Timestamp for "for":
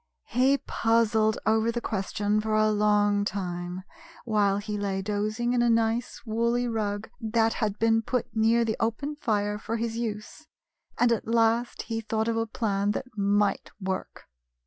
2.41-2.55, 9.59-9.77